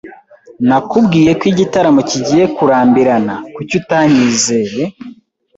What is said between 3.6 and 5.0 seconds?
utanyizeye?